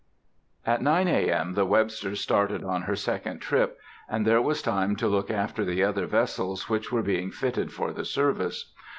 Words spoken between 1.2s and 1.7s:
M., the